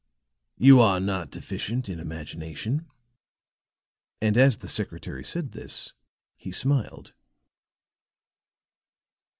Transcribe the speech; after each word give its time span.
"You 0.57 0.79
are 0.79 0.99
not 0.99 1.29
deficient 1.29 1.87
in 1.87 1.99
imagination." 1.99 2.89
And 4.19 4.35
as 4.35 4.57
the 4.57 4.67
secretary 4.67 5.23
said 5.23 5.51
this 5.51 5.93
he 6.37 6.51
smiled. 6.51 7.13